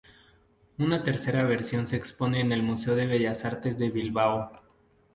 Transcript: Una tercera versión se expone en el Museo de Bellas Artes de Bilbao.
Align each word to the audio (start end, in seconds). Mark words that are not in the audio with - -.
Una 0.79 1.03
tercera 1.03 1.43
versión 1.43 1.85
se 1.85 1.95
expone 1.95 2.39
en 2.41 2.51
el 2.51 2.63
Museo 2.63 2.95
de 2.95 3.05
Bellas 3.05 3.45
Artes 3.45 3.77
de 3.77 3.91
Bilbao. 3.91 4.51